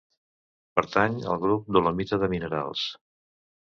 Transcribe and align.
Pertany 0.79 1.19
al 1.35 1.39
grup 1.45 1.71
dolomita 1.79 2.23
de 2.25 2.35
minerals. 2.37 2.91